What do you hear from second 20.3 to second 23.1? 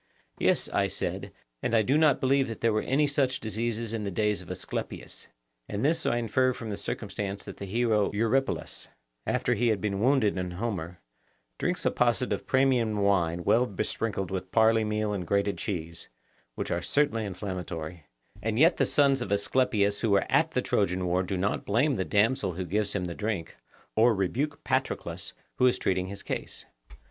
at the Trojan war do not blame the damsel who gives him